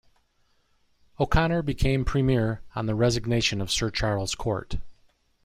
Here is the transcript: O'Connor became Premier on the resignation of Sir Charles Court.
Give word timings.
O'Connor 1.19 1.61
became 1.61 2.03
Premier 2.05 2.63
on 2.73 2.87
the 2.87 2.95
resignation 2.95 3.61
of 3.61 3.69
Sir 3.69 3.91
Charles 3.91 4.33
Court. 4.33 4.77